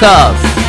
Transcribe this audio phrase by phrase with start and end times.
[0.00, 0.60] ーカーズ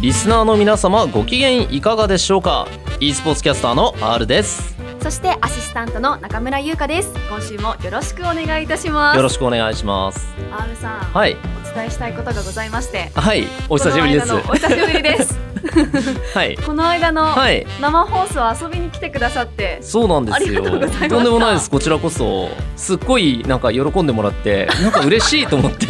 [0.00, 2.66] リスナーの皆様ご機嫌いかがでしょうか
[3.00, 4.76] ？e スポーツキャスターの R です。
[5.00, 7.12] そしてアシスタントの中村優香です。
[7.28, 9.16] 今週もよろしくお願いいたします。
[9.16, 10.26] よろしくお願いします。
[10.50, 11.36] R さん、はい。
[11.57, 14.32] お伝えしたいことがございましてはいお久しぶりです。
[14.34, 15.38] お久しぶりです。
[16.34, 16.56] はい。
[16.56, 17.66] この間のはい。
[17.80, 20.62] 生放送遊びに来てくださってそうなんですよ。
[21.08, 21.70] とんでもないです。
[21.70, 22.48] こちらこそ。
[22.76, 25.86] すっごいなんか喜んでもらってなんか嬉しいと思って。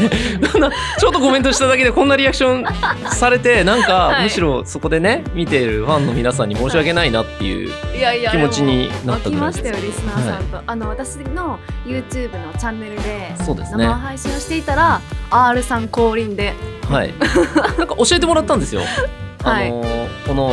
[0.58, 2.64] な ちょっとコメントしただけでこんなリアクション
[3.12, 4.24] されてなんか、はい。
[4.24, 9.62] むしろそこでね見ているファンの皆さんに申し訳ないなっていう、いやいや気持ちになったぐらいです。
[9.62, 16.54] 湧きましたよリスナーさんと、あの私の YouTube のチャンネルで生配信をしていたら R さん降臨で。
[16.88, 17.12] はい。
[17.76, 18.82] なんか教えてもらったんですよ。
[19.42, 19.68] はい。
[19.68, 20.52] あのーこの、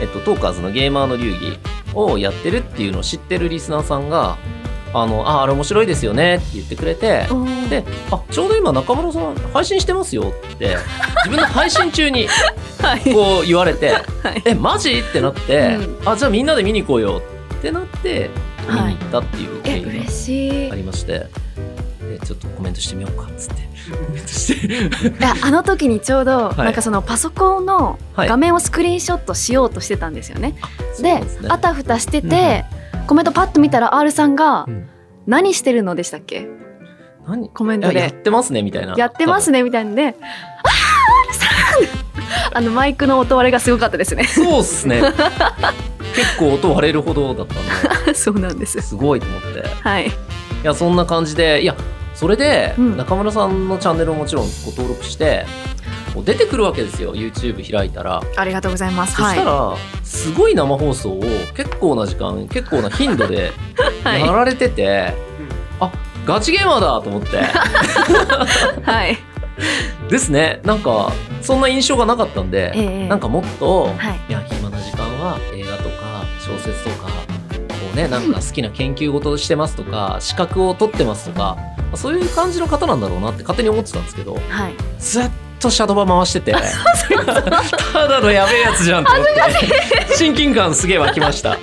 [0.00, 1.58] えっと、トーカーズのゲーマーの流儀
[1.94, 4.38] をやってるっていうのを知ってるリスナーさんが
[4.92, 7.26] 「あのああれ面白いですよね」って言ってくれて
[7.68, 10.76] であちょうど今中村さん配信してますよって
[11.24, 12.28] 自分の配信中に
[12.82, 13.00] はい。
[13.12, 13.98] こう言われては
[14.34, 17.22] い「えマジ?」ってなってう「あじゃあみんなで見に行こうよ」
[17.54, 18.30] ってなって
[18.68, 20.72] 見に行ったっていう経え緯が嬉しい。
[20.72, 21.26] ありまして。
[22.00, 23.70] でちょっとコメントしてみようかっつって。
[25.44, 26.56] あの時にちょうど、い。
[26.58, 30.54] なんかそのパソコンのはい画面をスクリーンショットしようとしてたんですよね。
[30.94, 31.22] そうでね。
[31.48, 32.64] あたふたしてて、
[33.06, 34.88] コメントパッと見たら R さんがうん
[35.26, 36.46] 「何してるの?」でしたっけ？
[37.26, 37.48] 何？
[37.50, 44.24] コメントいややっでてますねみたいな「やってますね」みたいなんで「あー R さん!」あのマイクの音割れがすごかったですね。
[44.24, 45.00] そうっすね
[46.14, 47.54] 結構音割れるほどだった
[48.02, 48.80] んで そうなんです。
[48.80, 50.10] すごいと思っていはい。
[50.62, 51.74] やそんな感じでいや
[52.14, 55.46] それでうん中村さんのチャンネルをもちろんご登録して
[56.14, 59.16] こう出てくるわけですよ YouTube 開いたら、ありがとうございます。
[59.16, 61.20] そしたはらすごい生放送を
[61.54, 63.52] 結構な時間結構な頻度で
[64.02, 64.04] い。
[64.06, 64.20] はい。
[64.20, 65.14] やられてて、
[65.80, 65.90] あ
[66.24, 67.38] ガチゲーマーだと思って
[68.82, 69.18] はい。
[70.08, 71.12] ですねなんか
[71.42, 77.12] そんな印象がなかったんで、ええなんかもっと、はいいや暇な時間は映画とか小説とかこ
[77.92, 81.56] うねなんか好きな研究事をしてますとか資格を取ってますとか
[81.94, 84.74] そういう感じの方なんだろうなって勝手に思ってたんですけどはい。
[84.98, 86.52] ずっとシャドーバ回してて。
[86.52, 90.16] ただのやべえやつじゃんと思って。
[90.16, 91.56] 親近感すげえ湧きました。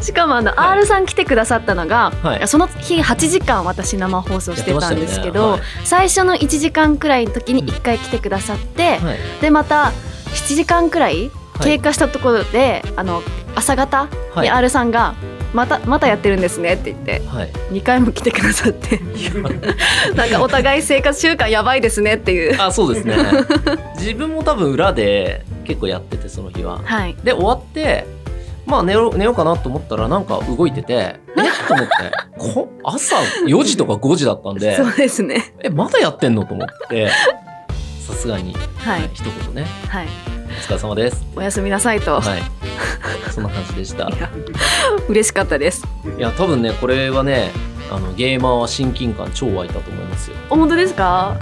[0.00, 0.78] しかもあの、はい。
[0.78, 2.48] R さん来てくださったのが、はい。
[2.48, 9.18] その日8時間私生放送してたんですけど、やって最初の1時間くらいの時に1回来てくださって、はい。
[9.40, 9.92] でまた
[10.32, 11.30] 7時間くらい
[11.62, 13.22] 経過したところで、あの
[13.54, 14.50] 朝方にはい。
[14.50, 15.14] R さんが
[15.52, 17.50] またまたやってるんですねって言ってはい。
[17.72, 19.00] 2回も来てくださって。
[20.14, 22.60] なんかお互い生活習慣やばいですねっていう。
[22.60, 23.16] あそうですね。
[23.96, 26.80] 自分も多分裏で結構やっててその日は。
[26.84, 27.16] はい。
[27.24, 28.06] で終わって
[28.66, 31.18] まあ寝よう寝ようかなと思ったらなんか動いててえ？
[31.18, 31.92] っと思って。
[32.38, 33.16] こ朝
[33.46, 35.54] 4時とか5時だったんでそうですね。
[35.64, 36.44] えまだやってんの？
[36.44, 37.10] と思って。
[38.06, 39.10] さすがに、はい。
[39.14, 39.66] 一言ね。
[39.88, 40.06] はい
[40.39, 41.24] 「お疲れ様です。
[41.36, 42.42] おやすみなさい」と、」はい。
[43.32, 44.10] そんな感じでした。
[45.08, 45.86] 嬉しかったです。
[46.18, 47.50] いや多分ねこれはね
[47.90, 50.36] あのゲーマーは親近感超湧いたと思いますよ。
[50.48, 51.36] 本当ですか？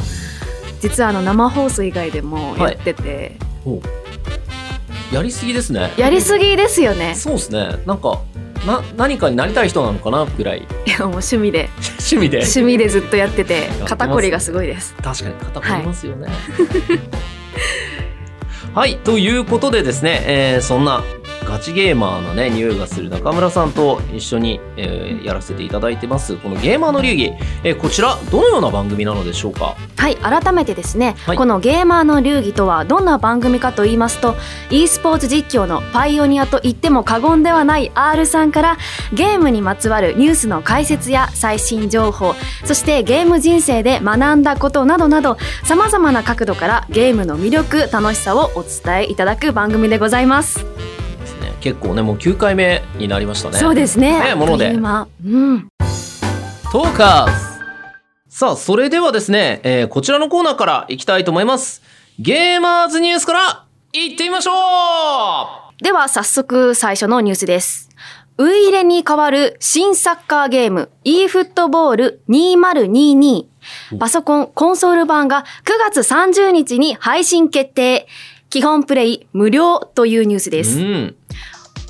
[0.81, 3.37] 実はあの生放送以外でもやってて、
[3.67, 3.81] お
[5.13, 5.93] やりすぎですね。
[5.97, 7.15] やりすぎですよね。
[7.15, 7.77] そうですね。
[7.87, 8.21] なんか
[8.67, 10.67] な何かになりたい人なのかなぐらい。
[10.87, 11.69] いやもう趣味で。
[11.99, 12.39] 趣味で。
[12.39, 14.95] 趣味でずっとやってて肩こりがすごいです。
[15.03, 16.27] 確かに肩こりますよね。
[16.27, 16.37] はい、
[18.79, 21.03] はいということでですね、えーそんな
[21.59, 26.37] ガチゲーマーのね匂いがする中村さんと一緒に、えーやらせていただいてます。
[26.37, 27.33] このゲーマーの流儀、
[27.65, 29.75] えーこちらどのような番組なのでしょうか？
[29.97, 31.37] はい改めてですね、はい。
[31.37, 34.37] このゲーマーの流儀とはどんな番組かと言いますと
[34.71, 38.79] e スポーツ実況のパイオニアと言っても過言ではない R さんから
[39.13, 50.65] ゲームにまつわるニュースの解説や最新情報そしてゲーム人生で学んだことなどなどさまざまな角度からゲームの魅力楽しさをお伝えいただく番組でございます。
[51.61, 54.19] 結構ねもう9回目になりましたねそうですね。
[54.23, 55.69] ねものであっという間うん。
[56.73, 57.39] トーカー
[58.31, 61.83] ズさあそれではですね、えーこちらのコーナーからいきたいと思います
[62.21, 67.89] ゲーマーズニュースからいってみましょうでは早速最初のニュースです。
[68.37, 73.47] ウイイレに代わる新サッカーゲーム e フットボール2022
[73.99, 78.07] パソコン、コンソール版が9月30日に配信決定。
[78.51, 80.81] 基本プレイ無料というニュースです。
[80.81, 81.17] うん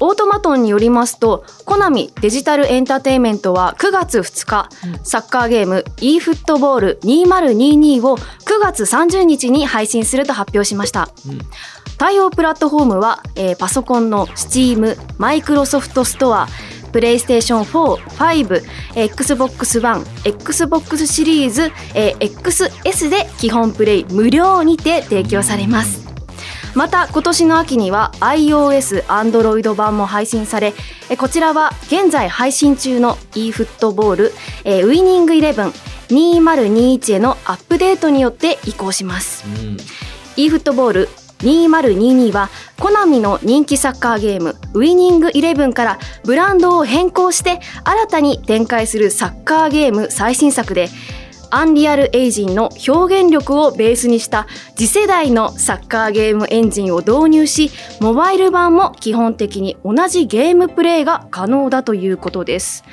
[0.01, 4.69] オートマトンによりますとコナミデジタルエンターテインメントは9月2日、
[5.03, 8.23] サッカーゲーム e フットボール2022を9
[8.63, 11.39] 月30日に配信すると発表しました、うん。
[11.99, 16.49] 対応プラットフォームは、えーパソコンの Steam、マイクロソフトストア、
[16.93, 18.63] プレイステーション4、5、
[18.95, 26.08] えー Xbox One、Xbox シリーズ、えー XS で基本プレイ無料にて提供されます。
[26.79, 30.75] また今年の秋には iOS、Android 版も配信され
[31.11, 34.33] えーこちらは現在配信中の e フットボール、
[34.65, 35.69] えーウイニングイレブン
[36.11, 39.45] 2021へのアップデートによって移行します。
[39.45, 39.77] うん
[40.37, 41.09] e フットボール
[41.41, 42.49] 2022は
[42.79, 50.89] コナミの人気サッカーゲームウイニングイレブンからブランドを変更して新たに展開するサッカーゲーム最新作で
[51.51, 54.47] アンリアルエイジンの表現力をベースにした
[54.77, 62.85] 次世代のサッカーゲームエンジンを導入しモバイル版も基本的に同じゲームプレイが可能だということです。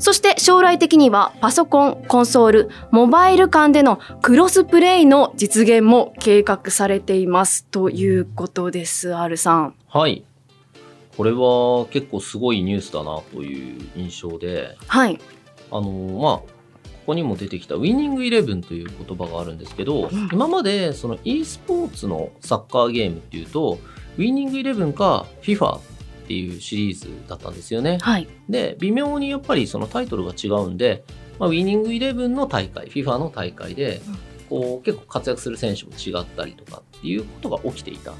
[0.00, 9.74] そして将来的にはパソコン、コンソール、モバイル間でのクロスプレイの実現も計画されていますということです、R さん。
[9.88, 10.24] はい。
[11.18, 15.20] これは結構すごいニュースだなという印象で、はい。
[15.70, 16.59] あのまあ、
[17.10, 23.80] ここにも出てきたウィニングイレブンという言葉があるんですけど、うん今までその e スポーツのサッカーゲームっていうと、
[24.16, 25.80] ウィニングイレブンか FIFA っ
[26.28, 27.98] ていうシリーズだったんですよね。
[28.00, 28.28] はい。
[28.48, 31.02] で、微妙にやっぱりそのタイトルが違うんで、
[31.40, 34.00] まあ、ウィニングイレブンの大会、FIFA の大会で、
[34.48, 38.12] こう結構活躍する選手も違ったりとかっていうことが起きていた。
[38.12, 38.16] は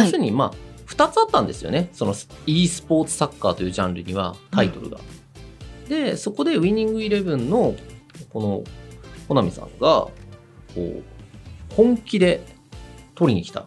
[0.00, 0.18] い要する。
[0.22, 0.52] に、まあ、
[0.86, 1.90] 2つあったんですよね。
[1.92, 2.14] その
[2.46, 4.98] e スポーツサッカーというジャンルにはタイトルが。
[5.90, 7.74] で、そこでウィニングイレブンの
[8.32, 8.64] この
[9.28, 10.12] コナミさんが、こ
[10.76, 11.02] う、
[11.74, 12.42] 本気で
[13.14, 13.66] 取りに来たっ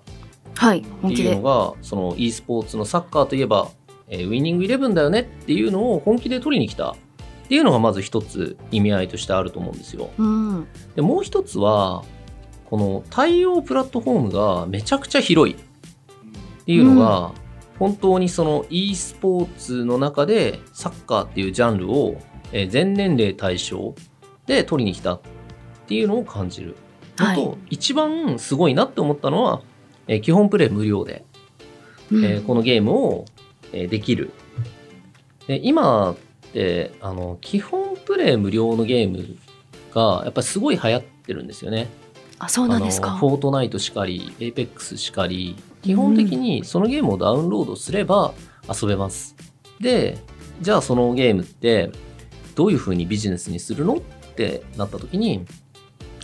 [0.56, 0.82] はい。
[0.82, 1.42] て本気でいうの。
[1.44, 3.70] が、その e スポーツのサッカーといえば、
[4.10, 6.96] えーウィニングイレブンだよねっていうのを本気で取りに来たっ
[7.48, 10.10] ていうのがまず一つ意味合いとしてあると思うんですよ。
[10.18, 10.68] うん。
[10.96, 12.04] でもう一つは
[12.66, 17.32] この対応プラットフォームがめちゃくちゃ広いっていうのが、
[17.80, 22.16] 本当にその e スポーツの中でサッカーっていうジャンルを
[22.52, 23.96] えー全年齢対象
[24.46, 25.22] で取りに来たっ
[25.88, 26.76] ていうのを感じる。
[27.18, 29.62] はいあと一番すごいなって思ったのは、
[30.08, 31.24] えー基本プレイ無料で、
[32.12, 33.26] うんえーこのゲームを、
[33.72, 34.32] えーできる。
[35.48, 36.16] で今っ
[36.54, 39.38] てあの基本プレイ無料のゲーム
[39.94, 41.88] がやっぱりすごい流行ってるんですよね。
[42.40, 43.12] あ、そうなんですか。
[43.12, 48.34] フォートナイトしかり、エイペックスしかり、基本的にそのゲームをダウンロードすれば
[48.68, 49.36] 遊べます。
[49.80, 50.18] で、
[50.62, 51.92] じゃあそのゲームって
[52.56, 53.98] どういうふうにビジネスにするのっ
[54.34, 55.46] てなった時に、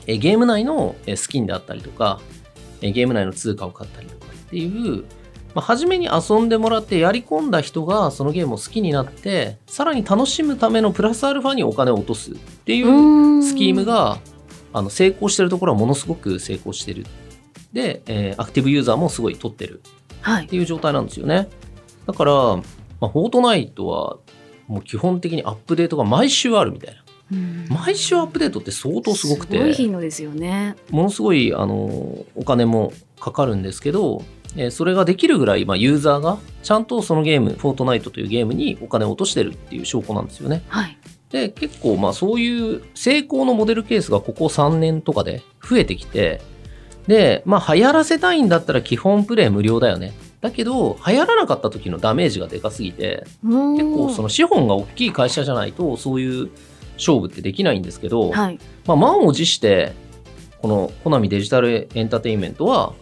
[0.08, 2.20] えゲーム内のえスキンであったりとか、
[2.82, 5.04] えゲーム内の通貨を買ったりとかっていう、
[5.54, 14.20] まあ、初めに遊んでもらってやり込んだ人がそのゲームを好きになって、さらに楽しむためのプラスアルファにお金を落とすっていううスキームが
[14.74, 17.06] あの成功してるところはものすごく成功してる。
[17.74, 19.82] で、えーアクティブユーザーもすごい取ってる
[20.22, 21.50] はいっていう状態なんですよね。
[22.06, 22.64] だから、ま
[23.02, 24.18] あ、フォートナイトは
[24.68, 27.04] もう基本的にアップデートが毎週あるみたいな。
[27.32, 30.76] うん毎週アップデートって相当すごくて、すごい頻度ですよね。
[30.90, 34.24] ものすごいあのお金もかかるんですけど、
[34.56, 40.64] えーそれができるぐらい、まあ、ユーザーがちゃんとそのゲーム、フォートナイトというゲームにお金を落としてるっていう証拠なんですよね。
[40.70, 40.98] はい。
[41.30, 46.42] で、結構まあそういう成功のモデルケースがここ3年とかで増えてきて、
[47.08, 50.14] で、まあ流行らせたいんだったら基本プレイ無料だよね。
[50.42, 56.50] だけど、流行らなかった時のダメージがでかすぎて、結結構その資本が大きい会社じゃないとそういう
[57.00, 58.60] 勝負ってできないんですけど、はい。
[58.86, 59.94] まあ満を持して、
[60.62, 62.94] このコナミデジタルエンターテインメントは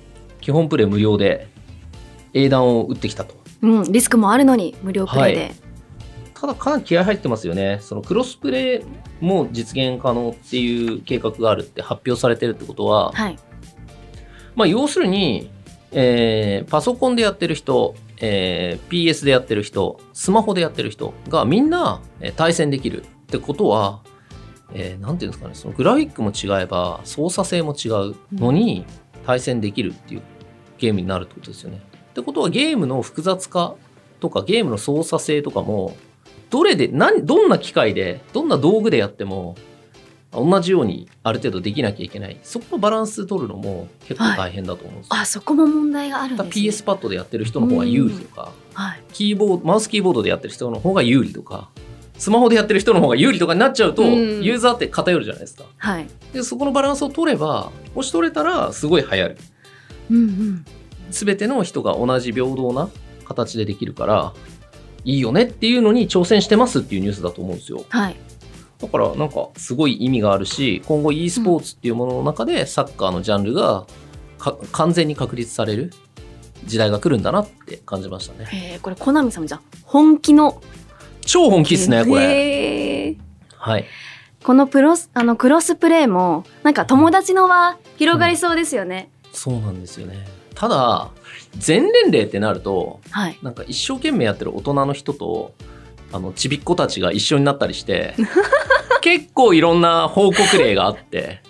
[0.41, 1.47] 基本プレイ無料で
[2.33, 3.35] 英断を打ってきたと。
[3.61, 5.51] うん、リスクもあるのに無料プレイで。
[6.39, 7.79] ただかなり気合入ってますよね。
[7.81, 8.85] そのクロスプレイ
[9.19, 13.39] も実現可能っていう計画があるって発表されてるってことは、はい。
[14.55, 15.49] まあ要するに、
[15.91, 24.01] えーパソコンでやってる人、えー PS でやってる人、スマホでやってる人がみんなえー対戦できるってことは、
[24.73, 28.85] えーなんていうんですかね、そのグラフィックも違えば操作性も違うのに
[29.25, 30.21] 対戦できるっていう
[30.77, 31.81] ゲームになるってことですよね。
[32.11, 33.75] ってことはゲームの複雑化
[34.19, 35.95] とかゲームの操作性とかも
[36.49, 39.55] どれで何どんな機械でどんな道具でやっても
[40.31, 46.69] 同じようにある程度できなきゃいけないそこのバランス取るのも結構大変だと思うんですよ、あ、そこも問題があるんです、ね。
[46.69, 49.03] PS パッドでやってる人の方が有利とか、はい。
[49.13, 51.69] キーボードマウスキーボードでやってる人の方が有利とか
[52.17, 56.07] スマホでやってる人の方が有利とかになっちゃうと、うんユーザーって偏るじゃないですかはい。
[56.33, 59.37] でそこのバランスを取ればもし取れたらすごい流行る
[60.11, 60.65] うんうん。
[61.09, 62.89] 全ての人が同じ平等な
[63.25, 64.33] 形でできるから
[65.03, 67.85] いいよねっていうのに挑戦してますっていうニュースだと思うんですよ。
[67.89, 68.15] はい
[68.79, 73.87] だからなんかすごい意味があるし今後 e スポーツっていうものの中でサッカーのジャンルが
[74.37, 75.91] か完全に確立される
[76.65, 78.47] 時代が来るんだなって感じましたね。
[78.53, 80.61] えー、これコナミさんじゃん本気の
[81.27, 83.15] 超本気っすねこれ。
[83.55, 83.85] はい。
[84.43, 90.25] このプロスあのクロスプレーもなんか友達の輪広がりそうですよね、そうなんですよね。
[90.55, 91.09] ただ
[91.57, 95.53] 全年齢ってなるとはいなんか一生懸命やってる大人の人と
[96.11, 98.15] あのちびっ子たちが一緒になったりして
[99.01, 101.41] 結構いろんな報告例があって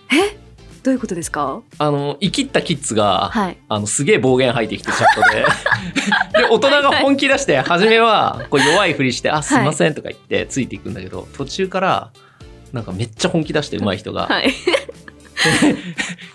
[0.84, 1.62] どういうことですか？
[1.78, 3.58] あの生きったキッズが、はい。
[3.68, 5.46] あのすげえ暴言吐いてきてチャットで。
[6.42, 12.12] で大人が本気出して初めはこう弱いふりして「あすいません」とか言ってついていくんだけど途中から
[12.74, 14.54] なんかめっちゃ本気出して上手い人が、はい。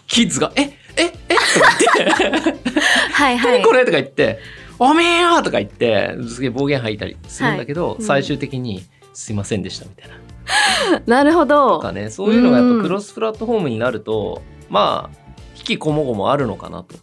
[0.07, 1.35] キッズが「えええ？
[1.35, 2.73] とか言って。
[3.13, 3.53] はいはい。
[3.61, 3.81] 何これ？
[3.85, 4.39] とか言って、
[4.79, 7.97] おめえよとか言って、すげえ暴言吐いたりするんだけど、はい。
[7.99, 8.07] うん。
[8.07, 8.85] 最終的に、
[9.15, 10.15] すいませんでしたみたいな。
[11.07, 15.17] なるほどとかね、そういうのがやっぱクロスプラットフォームになると、まあ、
[15.57, 16.95] 引きこもごもあるのかなと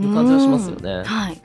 [0.00, 1.04] いう感じはしますよねうん。
[1.04, 1.40] はい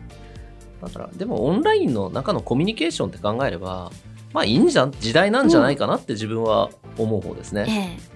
[0.82, 3.90] だから、でもオンラインの中のコミュニケーションって考えれば、
[4.34, 7.98] まあいいんじゃん、時代なんじゃないかなって自分は思う方ですね。
[8.00, 8.14] ええ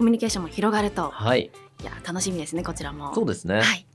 [0.00, 1.50] コミュニケーションも広がるとはい。
[1.82, 3.60] いや楽しみですねこちらもそうですね。
[3.60, 3.86] はい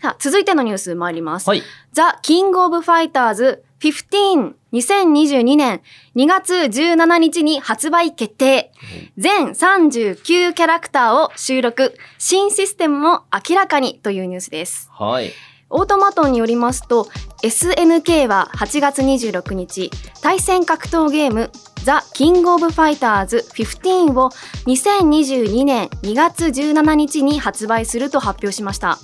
[0.00, 1.62] さあ続いてのニュース参ります、はい。
[1.92, 5.80] ザ・キング・オブ・ファイターズ15 2022年
[6.14, 8.70] 2月17日に発売決定。
[9.16, 11.96] 全39キャラクターを収録。
[12.18, 14.90] 新システムも明らかにというニュースです。
[14.92, 15.32] はい。
[15.70, 17.08] オートマトンによりますと
[17.42, 19.90] SNK は8月26日
[20.22, 21.50] 対戦格闘ゲーム
[21.84, 24.30] ザ・キング・オブ・ファイターズ15を
[24.66, 28.98] 2022年2月17日に発売すると発表しました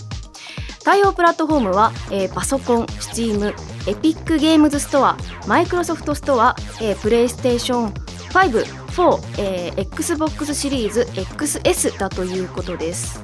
[0.85, 3.55] 対応プラットフォームは、えーパソコン、Steam、
[3.89, 13.23] エピックゲームズストア、マイクロソフトストア、えープレイステーション5、4、えー Xbox シリーズ XS だということです。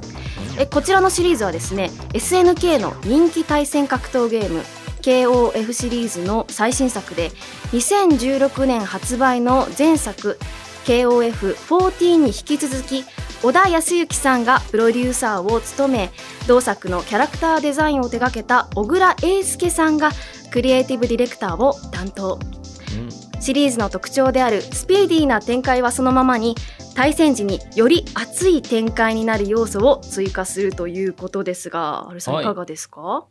[0.58, 4.62] えこちらのシリーズはですね SNK の人気対戦格闘ゲーム
[5.02, 7.30] KOF シリーズの最新作で
[7.72, 10.38] 2016年発売の前作
[10.84, 13.04] KOF14 に引き続き
[13.42, 16.10] 小田康之さんがプロデューサーを務め
[16.46, 20.10] 同作のキャラクターデザインを手掛けた小倉英介さんが
[20.50, 22.38] クリエイティブディレクターを担当。
[22.38, 26.56] うんシリーズの特徴であるスピーディーな展開はそのままに
[26.94, 32.44] 対戦時により熱い展開になる要素を追加するということですがアルさんはい。
[32.44, 33.24] いかがですか、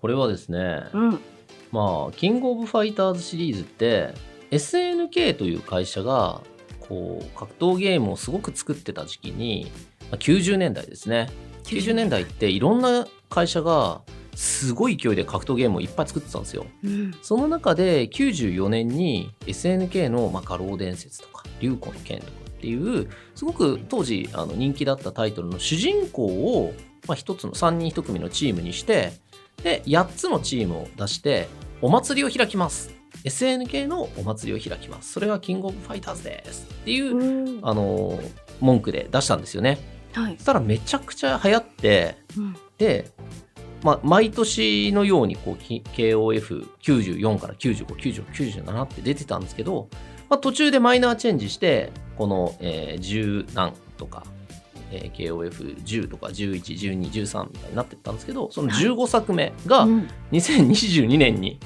[0.00, 1.20] これはですね、うん。
[1.72, 4.14] まあ、キングオブファイターズシリーズって
[4.50, 6.40] SNK という会社が
[6.88, 9.70] こう格闘ゲームをすごく作ってた時期に、
[10.10, 11.30] まあ、90年代ですね。
[11.64, 12.22] 90年代。
[12.22, 14.02] っていろんな会社が
[14.34, 16.66] すごい勢いで格闘ゲームをいっぱい作ってたんですよ。
[16.84, 17.14] うん。
[17.22, 22.32] その中で94年に SNK の、まあ、画廊伝説とか竜子の剣とか
[22.64, 26.72] っていうすごく当時あの人気だったタイトルの主人公を、
[27.06, 29.12] まあ、一つの3人1組のチームにして
[29.62, 31.48] で8つのチームを出して
[31.82, 35.12] お祭りを開きます SNK のお祭りを開きます。
[35.12, 36.66] それがキングオブファイターズです。
[36.70, 37.60] っていう、うん。
[37.62, 38.18] あの
[38.60, 39.78] 文句で出したんですよね。
[40.12, 40.34] はい。
[40.36, 42.56] そしたらめちゃくちゃ流行ってうん。
[42.78, 43.10] で、
[43.82, 49.88] まあ、毎年のようにこうき KOF94 から959697って出てたんですけど、
[50.30, 54.24] まあ、途中でマイナーチェンジしてこの、えー10何とか、
[54.90, 60.08] えー KOF10 とか111213みたいになってったんですけどその15作目がうん。
[60.32, 61.60] 2022年に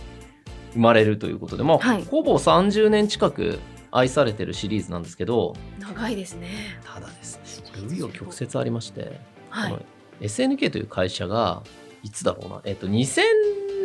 [0.72, 2.04] 生まれるということで、まあはい。
[2.04, 3.58] ほぼ30年近く
[3.90, 6.48] 愛されてるシリーズなんですけど長いですね。
[6.84, 7.42] ただですね
[7.88, 9.20] 紆余曲折ありまして。
[9.50, 9.78] はい。
[10.20, 11.62] SNK という会社が
[12.02, 13.22] いつだろうなえっと2000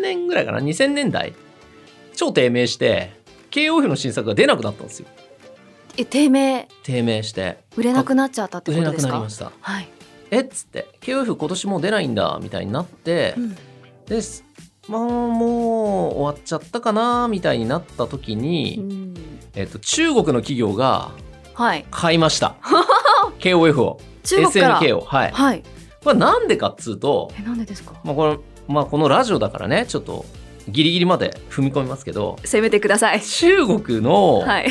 [0.02, 1.34] 年ぐらいかな2000年代
[2.16, 3.12] 超低迷して
[3.52, 5.08] KOF の新作が出なくなったんですよ。
[5.96, 6.68] え低迷？
[6.84, 7.60] 低迷して。
[7.78, 9.14] 売れなくなっちゃったって売れなくことですか？
[9.14, 9.52] なりました。
[9.62, 9.88] はい、
[10.32, 13.58] えっつって KOF 今年もう出ないんだみたいになってうん。
[14.08, 14.44] です
[14.88, 19.14] まあもう終わっちゃったかなみたいになった時に、うん。
[19.56, 21.12] えっと、中国の企業が
[21.54, 21.86] はい。
[21.92, 22.56] 買いました。
[23.40, 24.00] KOF を。
[24.24, 25.02] 中国から？SNK を。
[25.02, 25.32] はい。
[25.32, 25.64] はい。
[26.04, 27.94] これなんでかっつうとえなんでですか？
[28.04, 30.26] まあこのまあ、このラジオだからねちょっと
[30.70, 33.22] ギリギリまで踏み込みますけど攻めてください。
[33.22, 34.68] 中国の、はい。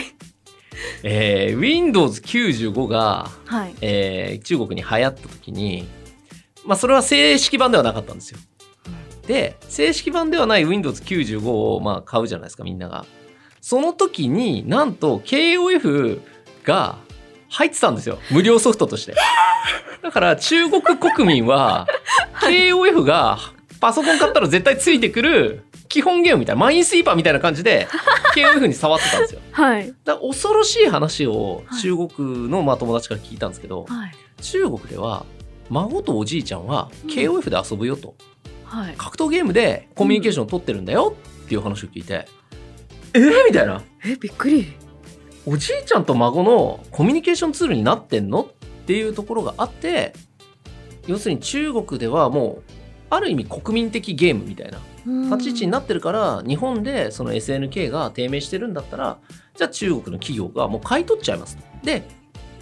[1.02, 3.74] えー Windows95 が、はい。
[3.80, 5.88] えー中国に流行った時に、
[6.66, 8.38] まあ、それは正式版ではなかったんですよ。
[9.26, 13.06] で正式版ではない Windows95 をまあ買うじゃないですかみんなが。
[13.60, 16.20] その時になんと KOF
[16.64, 16.98] が
[17.48, 18.18] 入ってたんですよ。
[18.30, 19.14] 無料ソフトとして。
[20.02, 21.86] だから中国国民は
[22.42, 23.38] KOF が
[23.80, 27.86] パソコン買ったら絶対ついてくる基本ゲームみたいなマインスイーパーみたいな感じで
[28.34, 29.40] KOF に触ってたんですよ。
[29.52, 29.94] はい。
[30.04, 31.80] だから恐ろしい話をはい。
[31.80, 34.12] 中国のまあ友達から聞いたんですけど、はい。
[34.42, 35.24] 中国では
[35.70, 38.14] 孫とおじいちゃんはうん KOF で遊ぶよと、
[38.72, 38.94] はい。
[38.96, 41.14] 格闘ゲームでコミュニケーションを取ってるんだよ
[41.44, 42.26] っていう話を聞いて、
[43.12, 43.82] えー、みたいな。
[44.04, 44.72] えびっくり。
[45.44, 48.42] おじいちゃんと孫のコミュニケーションツールになってんの？
[48.42, 50.12] っていうところがあって
[51.06, 52.72] 要するに中国ではもう
[53.10, 54.78] ある意味国民的ゲームみたいな
[55.30, 59.18] 立ち位置になってるから日本でその SNK が低迷してるんだったら
[59.56, 61.58] じゃあ中国の企業がもう買い取っちゃいます。
[61.84, 62.02] で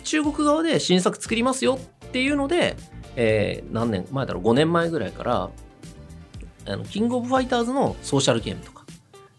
[0.05, 2.77] 中国側で新作作りますよっていうので、
[3.17, 5.51] えー何年前だろう5年前ぐらいから
[6.73, 8.85] あのキングオブファイターズのソーシャルゲームとか。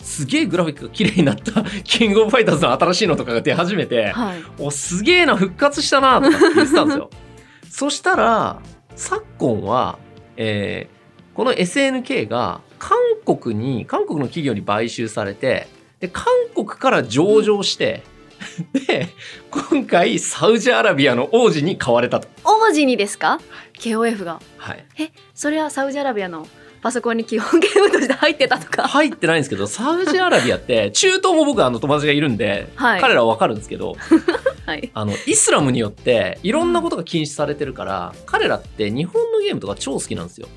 [0.01, 1.63] すげえグラフィックが綺麗になった。
[1.83, 4.43] キングオブファイターズの新しいのとかが出始めて、はい。
[4.57, 7.09] おすげえな復活したなとかって言ってたんですよ。
[7.69, 8.59] そしたら
[8.95, 10.00] 昨今は、
[10.38, 11.01] えー
[11.33, 15.67] この SNK が韓国に韓国の企業に買収されて
[16.00, 18.03] で韓国から上場して
[18.88, 19.07] で
[19.50, 22.27] 今回サウジアラビアの王子に買われたと。
[22.43, 23.39] 王子にですか
[23.79, 24.41] ？KOF が。
[24.57, 24.85] はい。
[25.00, 26.47] えそれはサウジアラビアの
[26.81, 28.88] パソコンに基本ゲームとして入ってたとか。
[28.88, 33.01] 入ってないんですけどサウジアラビアって中東も僕あの友達がいるんで、はい。
[33.01, 33.95] 彼らは分かるんですけど
[34.65, 34.89] はい。
[34.93, 40.47] あのイスラムによっていろんなことが禁止されてるから彼らって日本のゲームとか超好きなんですよ。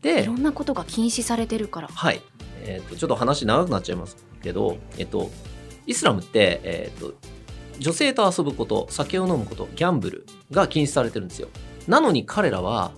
[0.00, 1.88] いでろんなことが禁止されてるから。
[1.88, 2.20] はい、
[2.62, 5.30] えーとちょっと話長くなっちゃいますけど、えっと、
[5.86, 7.14] イスラムって、えーと
[7.78, 11.48] 女性と遊ぶこと酒を飲むことギャンブルが禁止されてるんですよ。
[11.86, 12.90] なのに彼らは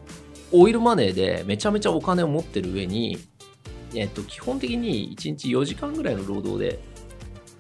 [0.53, 3.19] オイルマネーでめちゃめちゃお金を持ってる上に、
[3.95, 6.79] えっと基本的に1日4時間ぐらいの労働で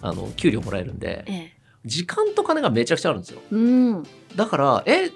[0.00, 3.40] あの給料もらえるんでええ時間と金がめちゃくちゃあるんですよ。
[3.50, 4.02] うん
[4.36, 5.10] だから、え、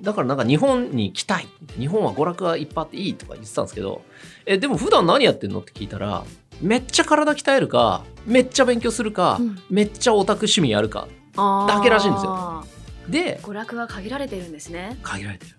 [0.00, 1.48] だからなんか日本に来たい。
[1.78, 4.02] 日本は娯楽がいっぱいあっていいとか言ってたんですけど、
[4.46, 6.24] え、でも普段何やってんのって聞いたら、
[6.60, 11.08] めっちゃ体鍛えるか、めっちゃ勉強するか、うんめっちゃオタク趣味やるか。
[11.36, 12.64] だけらしいんですよ
[13.08, 15.56] で、娯楽は限られてるんですね限られてる。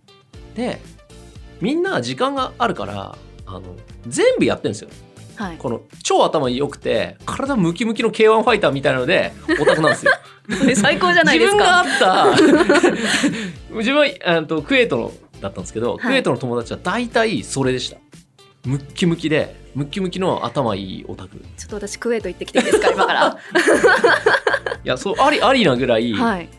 [0.56, 0.80] で、
[1.66, 3.18] みんな時間があるから、
[3.48, 3.62] あの、
[4.08, 4.90] 全部やってるんですよ。
[5.36, 5.58] はい。
[5.58, 10.12] この超頭良くて、体ムキムキの K1 ファイターみたいなので、オタクなんですよ。
[10.78, 16.00] 最高じゃないです自分があかった 自分はあのクウェートのだったんですけど、い。
[16.02, 17.98] クウェートの友達は大体それでした。
[18.64, 21.38] ムッキムキでムッキムキの頭いいオタク。
[21.38, 23.38] いちょっと私クウェート行ってきていいですか今から。
[24.86, 26.50] やそうありありなぐらい、はい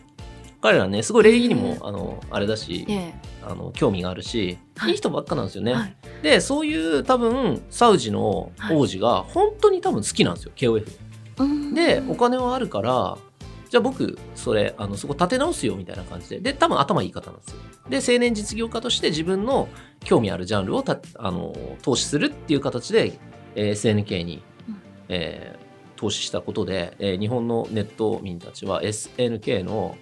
[0.66, 3.14] 彼らねすごい礼儀にへもあのあれだしええ。
[3.40, 4.90] あの興味があるし、はい。
[4.90, 5.96] い、い人ばっかなんですよね、はい。
[6.24, 10.98] でそういう多分サウジの王子が本当に多分好きなんですよ KOF
[11.38, 11.72] うん。
[11.72, 13.16] でお金はあるから
[13.70, 16.40] じゃあ僕それあのそこ立て直すよみたいな感じで。
[16.40, 17.58] で多分頭いい方なんですよ。
[17.88, 19.68] で青年実業家として自分の
[20.00, 23.20] 興味あるジャンルをたあの投資するっていう形で、
[23.54, 24.76] えー SNK に、うん。
[25.10, 29.96] えー投資したことで、えー日本のネット民たちは SNK の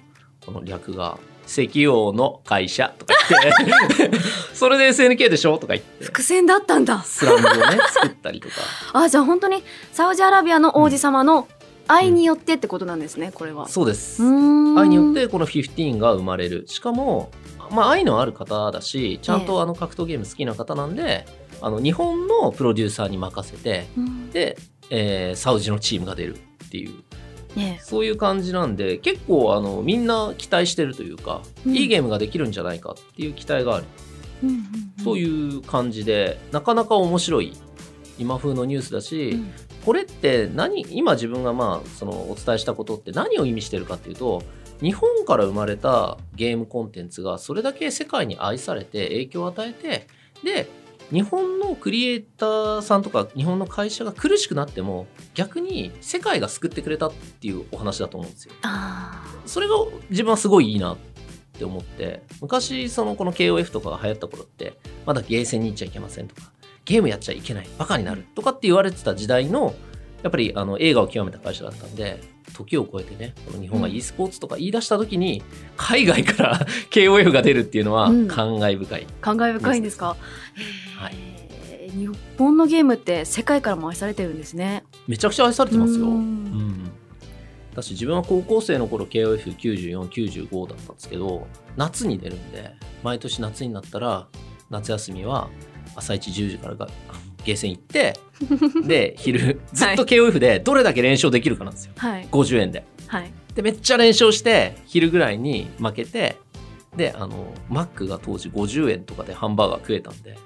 [0.44, 3.14] この略が石油王の会社とか
[3.98, 4.18] 言って
[4.54, 6.04] それで SNK でしょとか言って。
[6.04, 7.02] 伏線だったんだ。
[7.02, 8.54] スラングをね作ったりとか。
[8.94, 11.48] あじゃあ本当にサウジアラビアの王子様の
[11.86, 13.68] 愛によってってことなんですねこれは。
[13.68, 14.22] そうです。
[14.22, 16.64] 愛によってこの15が生まれる。
[16.66, 17.30] しかも、
[17.70, 19.46] まあ、愛のある方だしちゃんええ。
[19.46, 21.26] とあの格闘ゲーム好きな方なんで、
[21.60, 24.30] あの日本のプロデューサーに任せてうん。
[24.30, 24.56] で、
[24.88, 26.94] えーサウジのチームが出るっていう
[27.56, 27.80] ね。
[27.82, 31.76] そういう感じなんで結構あのみんな期待してるというか、うん。
[31.76, 33.84] いいゲームができるんじゃないかっていう期待がある、
[34.42, 35.04] うんうんうん。
[35.04, 37.56] そういう感じでなかなか面白い
[38.18, 39.52] 今風のニュースだし、うん。
[39.84, 44.42] これって何今自分がまあそのお伝えしたことって何を意味してるかっていうと
[44.80, 50.06] 日本から生まれたゲームコンテンツがそれだけ世界に愛されて影響を与えて
[50.42, 50.68] で
[51.10, 58.54] 日本のクリエイターさんとか日本の会社が苦しくなっても逆に世界が救ってくれたっていうお話だと思うんですよ。
[58.62, 59.74] あそれが
[60.10, 60.96] 自分はすごいいいなっ
[61.58, 66.52] て思って昔そのこの KOF とかが流行った頃ってまだゲーセンに行っちゃいけませんとか
[66.84, 69.74] ゲームやっちゃいけないバカになるとかって言われてた時代の
[70.22, 72.20] やっぱりあの映画を極めた会社だったんで
[72.54, 73.94] 時を超えてねこの日本がうん。
[73.94, 75.42] e スポーツとか言い出した時に
[75.76, 76.58] 海外から
[76.90, 78.28] KOF が出るっていうのはうん。
[78.28, 80.16] 感慨深い、ー感慨深いんですか、
[80.96, 81.33] はい
[81.94, 84.84] 日本のゲームって世界からも愛されてるんですね。
[85.06, 86.06] めちゃくちゃ愛されてますよ。
[86.06, 86.18] ううん。
[86.18, 86.90] ん
[87.74, 92.70] だし自分は高校生の頃 KOF9495 だったんですけど夏に出るんで
[93.02, 94.28] 毎年夏になったら
[94.70, 95.48] 夏休みは
[95.96, 96.88] 朝一10時からが
[97.44, 98.14] ゲーセン行って
[98.86, 101.92] で昼ずっと KOF でどれだけ連勝できるかなんですよ。
[101.96, 102.28] はい。
[102.30, 102.84] 50円で。
[103.08, 103.32] はい。
[103.54, 106.36] でめっちゃ連勝して昼ぐらいに負けて
[106.96, 110.36] であのマックが当時50円とかでハンバーガー食えたんで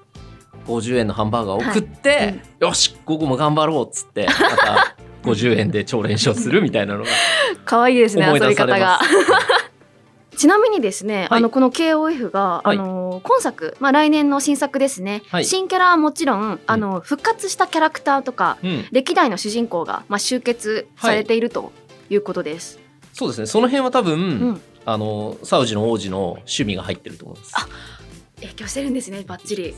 [0.68, 7.10] 50円のハンバーガーを食って、よし午後も頑張ろうっつってまた50円で超連勝するみたいなのが
[7.64, 9.00] 可愛いですね遊び方が。
[9.02, 9.08] す。
[10.38, 11.38] ちなみにですね、はい。
[11.38, 12.76] あのこの KOF が、はい。
[12.76, 15.44] あの今作、まあ、来年の新作ですね、はい。
[15.44, 16.60] 新キャラはもちろん。
[16.66, 21.72] あの復活したキャラクターとかうん、歴代の主人公が、まあ、集結されていると
[22.08, 22.78] いうことです。
[23.12, 23.46] そうですね。
[23.46, 24.60] その辺は多分、うん。
[24.84, 27.52] あのサウジの王子の趣味が入ってると思います。
[27.56, 27.66] あ
[28.36, 29.74] 影響してるんですねバッチリ。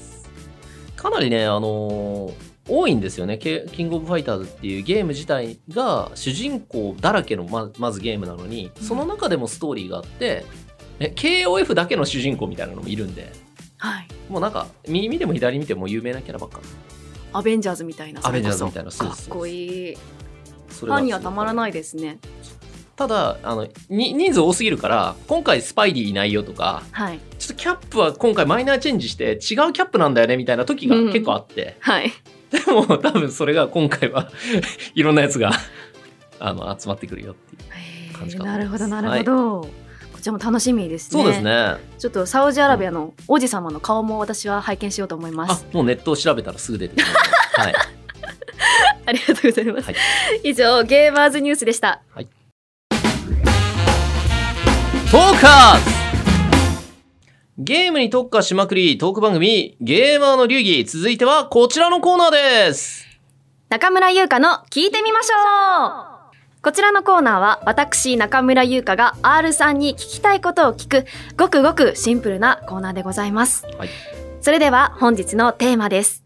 [1.00, 2.30] かなりねあの
[2.68, 3.38] 多いんですよね。
[3.38, 10.44] ケキングオブファイターズっていうゲーム自体が主人公だらけのままずゲームなのにその中でもストーリーがあって、
[11.00, 13.32] え KOF だけの主人公みたいなのもいるんで
[13.78, 16.60] はい、もうなんか右見ても左見ても有名なキャラばっか。
[17.32, 19.94] アベンジャーズみたいなアベンジャーズみたいなかっこいい。
[19.94, 22.18] ファンにはたまらないですね。
[23.00, 27.20] ただあのに人数多すぎるから今回スパイディいないよとかはい。
[27.38, 32.12] ちょっとキャップは今回マイナーチェンジして違うキャップなんだよねみたいな時が結構あって、はい。
[32.50, 34.30] でも多分それが今回は
[34.94, 35.50] いろんなやつが
[36.40, 37.58] あの集まってくるよってい
[38.10, 39.68] う感じかとなるほどなるほど、こ
[40.20, 41.22] ちらも楽しみですね。
[41.22, 41.76] そうですね。
[41.98, 45.66] ちょっとサウジアラビアの王子様の顔も私は拝見しようと思いまあす。
[45.72, 47.18] もうネットを調べたらすぐ出てくるので、
[47.62, 47.74] はい、
[49.06, 49.86] ありがとうございます。
[49.86, 49.94] はい。
[50.44, 52.02] 以上ゲーマーズニュースでした。
[55.10, 55.90] トーカーズ。
[57.58, 60.84] ゲームに特化しまくりトーク番組ゲーマーの流儀。
[60.84, 62.30] 続いてはこちらのコーナー
[62.68, 63.08] です。
[63.70, 66.62] 中村優香の聞いてみましょう。
[66.62, 73.66] こちらのコーナーは私中村優香が R さんに聞きたいことを聞くごくごくシンプルなコーナーでございます。
[73.78, 73.88] はい。
[74.40, 76.22] それでは本日のテーマです。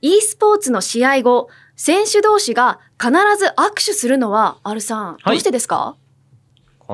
[0.00, 5.96] e スポーツの試合後、選手同士が必ず握手するのは R さん、どうしてですか？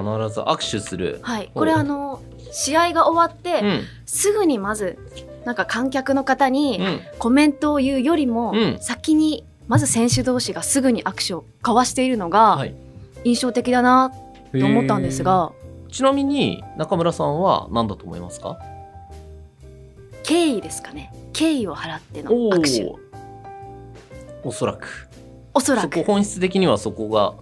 [0.03, 1.19] 必ず握手する。
[1.23, 3.83] はい、これあの試合が終わって、うん。
[4.07, 4.99] すぐにまず
[5.45, 7.01] なんか観客の方にうん。
[7.19, 8.79] コメントを言うよりも、うん。
[8.81, 12.75] 先にまず選手同士がすぐに握手を交わしているのがはい。
[13.25, 14.13] 印象的だな
[14.53, 15.53] と思ったんですが、
[15.91, 18.59] ちなみに中村さんは何だと思いますか？
[20.23, 21.13] 敬意ですかね。
[21.33, 22.85] 敬意を払ってのお握手。
[24.45, 25.09] おおそらく。
[25.53, 26.05] おそらく。
[26.05, 27.35] 本質的にはそこが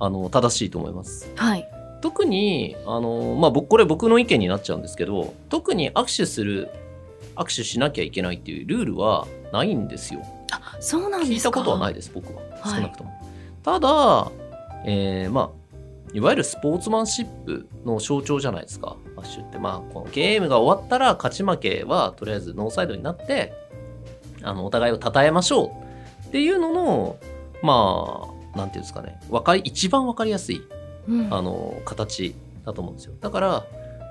[0.00, 1.30] あの正しいと思います。
[1.36, 1.68] はい
[2.00, 6.70] 特にあの、まあ、僕これ僕の意見になっちゃうんですけど特に握手する
[7.34, 10.22] 握手しなきゃいけないっていうルールはないんですよ。
[10.52, 11.34] あそうなんですか？
[11.34, 12.40] 聞いたことはないです僕は。
[12.60, 12.74] はい。
[12.76, 13.12] 少なくとも、
[13.62, 14.32] ただ、
[14.84, 15.58] えーまあ
[16.14, 19.58] いわゆるスポーツマンシップの象徴じゃないですか握手って。
[19.58, 23.52] まあこのゲームが終わったら勝ち負けはとりあえずノーサイドになって
[24.42, 25.66] あのお互いを称えましょ
[26.24, 27.16] うっていうのの
[27.62, 28.22] ま
[28.54, 29.20] あなんていうんですかね。
[29.28, 30.77] わかり一番わかりやすいうん
[31.30, 32.34] あの形
[32.66, 33.14] だと思うんですよ。
[33.20, 33.64] だから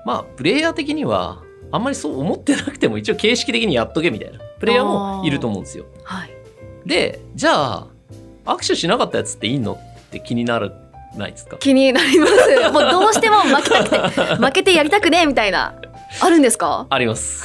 [0.04, 5.84] まあプレイヤー的にはあんまりそう思ってなくても一応形式的にやっとけみたいなプレイヤーもいると思うんですよ。
[6.04, 6.30] はい。
[6.86, 7.86] でじゃあ
[8.46, 10.72] 握手しなかったやつっていいのって気になる
[11.16, 11.56] ないですか？
[11.60, 12.32] 気になります。
[12.72, 15.74] もうどうしても負けたくて 負けてやりたくねえみたいな
[16.20, 16.86] あるんですか？
[16.90, 17.44] あります。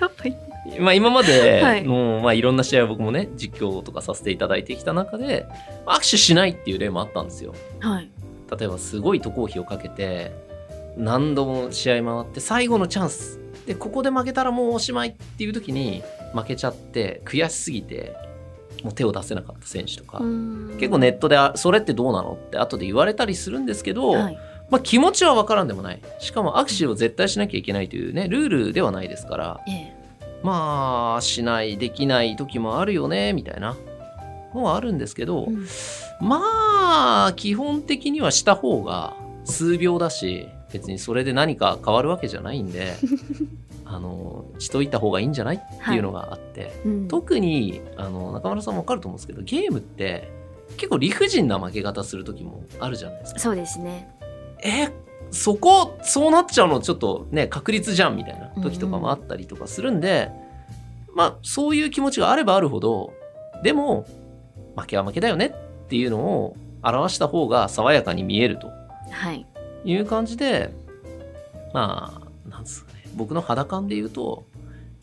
[0.00, 0.34] やっぱり。
[0.78, 1.82] まあ今まではい。
[1.84, 5.46] の、まあいろんな試合を僕もね実況とかさせていただいてきた中で
[5.86, 7.54] 握手しないっていう例もあったんですよ。
[7.80, 8.10] はい
[8.50, 10.32] 例えばすごい渡航費をかけて
[10.96, 13.40] 何度も試合回って最後のチャンス。
[13.66, 16.02] でここで負けたらもうおしまいっていう時に
[16.34, 18.14] 負けちゃって悔しすぎて
[18.84, 20.18] もう手を出せなかった選手とか、
[20.78, 22.34] 結構ネットであそれってどうなの？
[22.34, 24.38] って後で言われたりするんですけど、はい。
[24.68, 26.02] まあ、気持ちは分からんでもない。
[26.18, 29.60] しかも握手を絶対しなきゃいけないというねルールではないですから。
[29.68, 29.96] ええ。
[30.42, 33.76] まあしないできない時もあるよねみたいな
[34.56, 35.66] のはあるんですけど、うん。
[36.20, 39.14] まあ基本的にはした方が
[39.44, 42.94] 数秒だし別にそれで何か変わるわけじゃないんで
[43.84, 45.56] あのしといた方がいいんじゃない？
[45.56, 47.08] っていうのがあって、うん。
[47.08, 50.28] 特にあの中村さんも分かると思うんですけどゲームって
[50.76, 53.40] 結構理不尽な負け方する時もあるじゃないですか。
[53.40, 54.08] そうですね。
[54.64, 54.88] え
[55.30, 60.30] そこそうなっちゃうのちょっとね確率じゃんみたいな時とかもあったりとかするんで、
[61.14, 63.12] まあそういう気持ちがあればあるほど
[63.62, 64.06] でも
[64.76, 68.68] 負けは負けだよねっていうのを表した方が爽やかに見えると
[69.10, 69.46] はい
[69.84, 70.72] いう感じで
[71.72, 74.44] まあなんですかね僕の肌感で言うと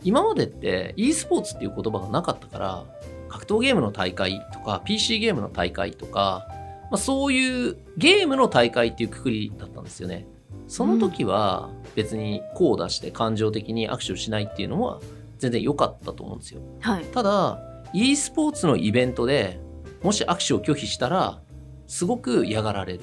[0.04, 2.86] 今までって e スポーツっていう言葉がなかったから
[3.30, 6.46] 格闘ゲームの大会とか PC ゲームの大会とか、
[6.92, 10.28] まあ、そういうゲームの大会っていうくくりだったんですよね。
[10.68, 15.00] その時は別にこう出して感情的に握手をしないっていうのは
[15.40, 16.62] 全然良かったと思うんですよ。
[16.80, 17.60] はいただ
[17.94, 19.60] e スポーツのイベントで
[20.04, 21.40] もし握手を拒否したら
[21.88, 23.00] すごく嫌がられる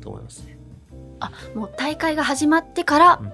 [0.00, 0.58] と思いますね。
[1.20, 3.32] あもう大会が始まってから、うん。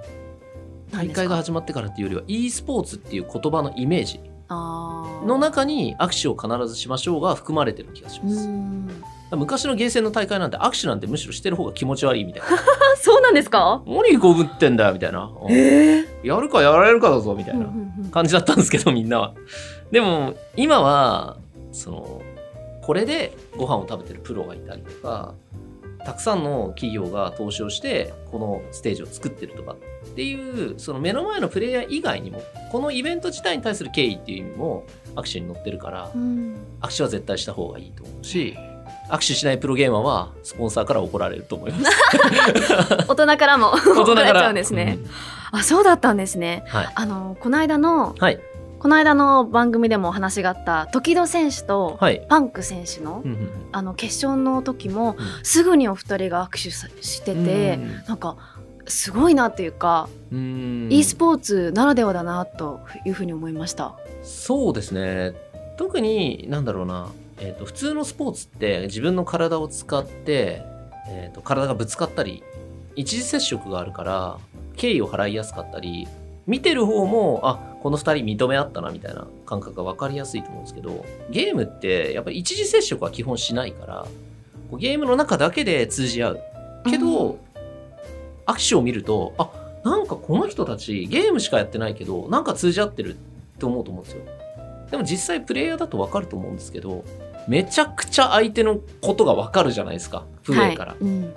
[0.92, 8.88] 大会が始まってからっていうよりは e スポーツっていう言葉のイメージの中に握手を必ずしましょうが含まれてる気がしうます、ん。
[9.33, 12.49] 昔のゲーセンの大会なんて握手なんてむしろしてる方が気持ち悪いみたいな。
[12.57, 12.59] あ
[13.03, 13.83] そうなんですか？
[13.87, 15.53] 何こぶってんだよみたいな、うん。
[15.53, 17.66] ええやるかやられるかだぞみたいな
[18.12, 19.35] 感じだったんですけどみんなは。
[19.90, 21.37] でも今は
[21.73, 22.23] その
[22.87, 25.35] これでご飯を食べてるプロがいたりとか
[26.05, 29.77] たくさんの企業が投資をしてこのステージを作ってるとかっ
[30.11, 34.85] ていうその目の前のプレイヤー以外にもこのイベント自体に対する敬意っていう意味も
[35.16, 36.57] 握手に載ってるからうん。
[36.81, 38.57] 握手は絶対した方がいいと思うし
[39.11, 41.96] 握手しないプロゲーマーはスポンサーから怒られると思います。
[43.09, 44.99] 大人からも怒られちゃうんですね、
[45.53, 45.59] うん。
[45.59, 46.64] あそうだったんですね。
[46.66, 46.88] はい。
[46.94, 48.40] あのこの間のはい
[48.79, 52.27] この間の番組でもお話があった時戸選手とはい。
[52.29, 55.45] パンク選手の、うんうんあの決勝の時も、うん。
[55.45, 58.37] すぐにお二人が握手さしてて、なんか
[58.87, 60.89] すごいなっていうか、うん。
[60.91, 63.97] e スポーツならではだなというふうに思いました。
[64.23, 65.35] そうですね。
[65.77, 70.62] 特になんだろうな、えー、と普通のスポーツって自分の体を使って、
[71.09, 72.43] えー、と体がぶつかったり
[72.95, 74.39] 一時接触があるから
[74.77, 76.09] 敬意を払いやすかったり
[76.47, 84.09] 見てる方もあこの2人認め合ったなみたいな感覚が分かりやすいと思うんですけどゲームってやっぱり一時接触は基本しないから
[84.72, 86.40] こうゲームの中だけで通じ合う。
[86.90, 87.38] けど、うん。
[88.46, 89.53] 握手を見るとあ
[89.85, 93.18] なんかこの人たちゲームしかやってないけどなんか通じ合ってるっ
[93.57, 94.22] て思うと思うんですよ。
[94.90, 97.05] でも実際プレイヤーだと分かると思うんですけど
[97.46, 100.25] めちゃくちゃ相手のことが分かるじゃないですか。
[100.42, 101.35] プレイから、はいうん。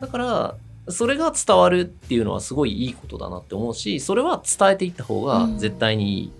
[0.00, 0.54] だから
[0.88, 6.32] それが伝わるっていうのはすごいいいことだなって思うしそれは伝えていった方が絶対にいい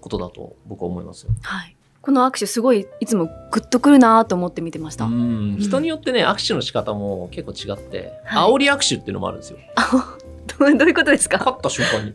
[0.00, 5.04] ことだと僕は思いますよ、はい、この握手すごいいつもグッとくるなと思って見てました。
[5.04, 5.56] うん。
[5.58, 8.52] 人によってね握手の仕方も結構違って、はい。
[8.52, 9.58] 煽り握手っていうのもあるんですよ。
[9.74, 10.16] あ
[10.58, 11.36] どうどういうことですか？
[11.38, 12.14] 勝った瞬間に。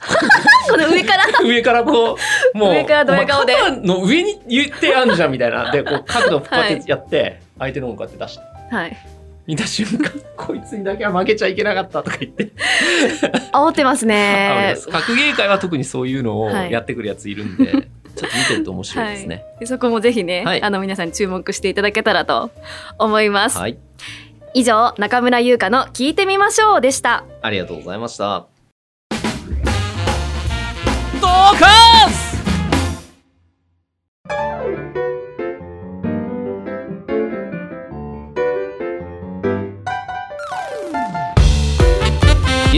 [0.68, 1.24] この上から？
[1.42, 2.18] 上からこ
[2.54, 3.54] う、もう、 上からドヤ顔で。
[3.82, 5.70] の上に言ってやんじゃんみたいな。
[5.70, 8.42] で、こう、角度こうやってやって、相手の方こうやって出して、
[8.74, 8.96] はい
[9.46, 12.52] 見た瞬間、こいつにだけは負けちゃいけなかったとか言って。
[13.52, 19.44] 煽ってますね格ゲー界は特にそういうのをはいやってくるやついるんで、ちょっと見てると面白いですね。
[19.58, 22.50] でそこもぜひね、はいあの皆さんに注目していただけたらと
[22.98, 23.78] 思います、はい。
[24.54, 28.46] 以上中村優香の聞いてみましょうでしたありがとうございました。
[31.20, 31.79] ドーカ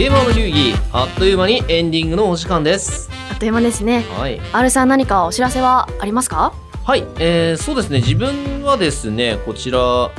[0.03, 3.09] ゲーマーの流儀あっという間にエンディングのお時間です。
[3.31, 4.03] あっという間ですね。
[4.17, 4.37] はい。
[4.51, 6.53] R さん何かお知らせはありますか？
[6.83, 10.11] はい、えーそうですね、自分はですね、こちら、9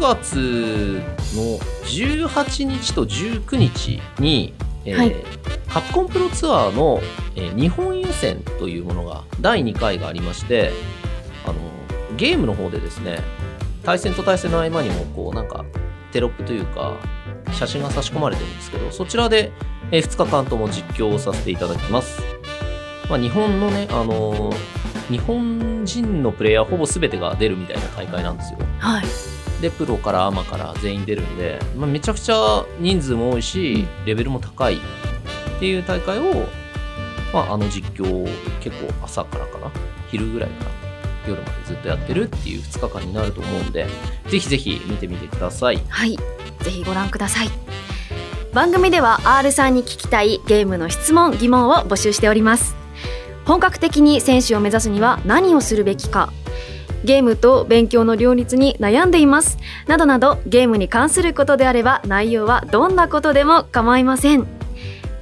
[0.00, 1.00] 月
[1.36, 5.14] の18日と19日に、えーはい。
[5.68, 7.00] カプコンプロツアーの、
[7.36, 10.72] えー日本予選というものが第2回がありまして、
[11.46, 11.54] あの
[12.16, 13.20] ゲームの方でですね、
[13.84, 15.64] 対戦と対戦の合間にも、こう、なんか、
[16.10, 16.96] テロップというか、
[17.52, 19.52] 写真が差し込まれてるんですけど、そちらで、
[19.90, 22.22] え2日間とも実況をさせていただきます。
[23.08, 28.58] まあ、日本のね、あのー日本人のプレイヤーほぼ全てが出るみたいな大会なんですよ。
[28.78, 29.04] はい
[29.60, 34.78] で、プロからアマから全員出るんで、まあ、めちゃくちゃ人数も多いし、レベルも高いっ
[35.58, 36.46] ていう大会を、
[37.30, 38.26] まあ、あの実況を
[38.60, 39.70] 結構朝からかな、
[40.10, 40.70] 昼ぐらいから
[41.28, 43.86] 夜までずっとやってるっていう2日間になると思うんで、
[44.28, 45.82] ぜひぜひ見てみてください。
[45.90, 46.16] はい
[46.62, 47.48] ぜひご覧ください。
[48.52, 52.74] 番組では R さんに聞きたいゲームの質問疑問を募集しております。
[53.44, 56.32] 本格的に選手を目指すには何をするべきか。
[57.04, 59.58] ゲームと勉強の両立に悩んでいます。
[59.86, 64.46] などなどゲームに関することであれば内容はどんなことでも構いません。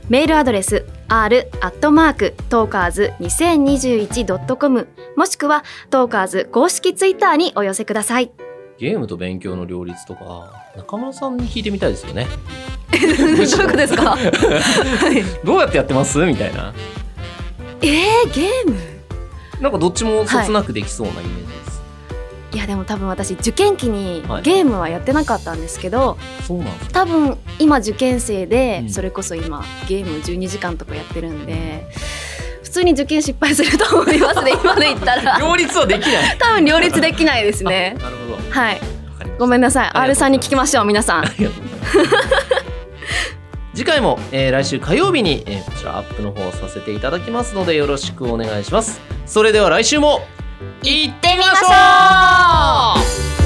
[0.09, 8.48] メールアドレス r アットマークトーカーズ 2021.com もしくはトーカーズ公式ツイッターにお寄せください。
[8.79, 12.27] ゲームと勉強の両立とか、中村さんに聞いてみたいですよね。
[12.93, 14.11] どういうことですか？
[14.11, 14.25] はい
[15.45, 16.19] どうやってやってます？
[16.25, 16.73] みたいな。
[17.83, 18.77] えー、ゲーム？
[19.61, 21.83] なんかどっちもそつなくできそうなイメージです。
[22.53, 31.87] いやでも多分私受験期にはいゲームはやってなかったんですけど、そうなん多分今受験生でうんそれこそ今ゲーム12時間とかやってるんで
[32.63, 36.39] 普通に受験失敗すると思いますね今で言ったら 両立はできない。
[36.39, 38.28] 多分両立できないですねあなるほど。
[38.49, 38.81] わはい
[39.39, 39.91] ごめんなさい。
[39.95, 41.25] R さんに聞きましょう皆さん。
[43.75, 49.01] 次回も、えー来週火曜日に、えーこちらアップの方させていただきますのでよろしくお願いします。
[49.27, 50.27] それでは来週も
[50.83, 53.38] 行ってみましょう